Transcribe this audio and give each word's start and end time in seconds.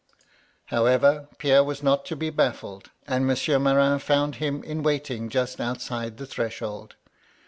However, 0.73 1.27
Pierre 1.37 1.63
was 1.63 1.83
not 1.83 2.05
to 2.07 2.15
be 2.15 2.31
bafl3ed, 2.31 2.87
and 3.05 3.27
Monsieur 3.27 3.59
Morin 3.59 3.99
found 3.99 4.37
him 4.37 4.63
in 4.63 4.81
waiting 4.81 5.29
just 5.29 5.61
outside 5.61 6.17
the 6.17 6.25
threshold. 6.25 6.95